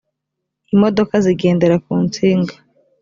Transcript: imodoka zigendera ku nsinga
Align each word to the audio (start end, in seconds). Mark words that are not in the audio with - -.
imodoka 0.73 1.13
zigendera 1.25 1.75
ku 1.83 1.93
nsinga 2.05 2.55